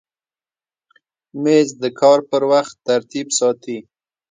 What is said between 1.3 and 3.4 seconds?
مېز د کار پر وخت ترتیب